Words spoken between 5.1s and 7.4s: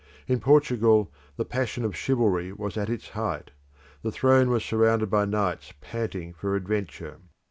by knights panting for adventure.